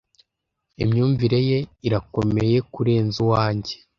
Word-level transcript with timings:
Imyumvire 0.83 1.39
ye 1.49 1.57
irakomeye 1.87 2.57
kurenza 2.73 3.17
uwanjye, 3.25 3.73